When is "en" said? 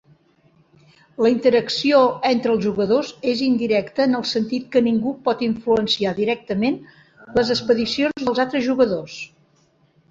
4.07-4.21